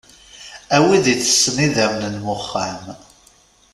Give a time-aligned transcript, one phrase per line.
[0.75, 2.81] A wid itessen idamen n wuxxam.